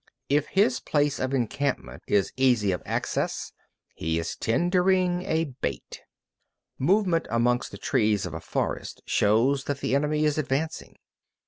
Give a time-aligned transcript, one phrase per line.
[0.31, 0.35] 20.
[0.39, 3.53] If his place of encampment is easy of access,
[3.93, 6.01] he is tendering a bait.
[6.79, 6.95] 21.
[6.95, 10.95] Movement amongst the trees of a forest shows that the enemy is advancing.